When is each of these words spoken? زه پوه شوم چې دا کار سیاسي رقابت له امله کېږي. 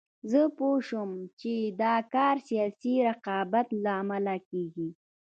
زه 0.31 0.41
پوه 0.57 0.77
شوم 0.87 1.11
چې 1.39 1.53
دا 1.81 1.95
کار 2.13 2.35
سیاسي 2.47 2.93
رقابت 3.07 3.67
له 3.83 3.91
امله 4.01 4.35
کېږي. 4.49 4.89